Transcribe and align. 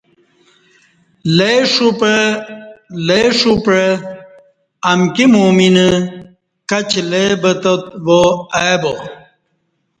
لےݜو 3.07 3.39
پعتہ 3.45 3.91
امکی 4.89 5.25
مؤمن 5.33 5.77
کچی 6.69 7.01
لئے 7.11 7.25
بتات 7.41 7.83
وا 8.05 8.21
ای 8.59 8.73
باچہ 8.81 9.05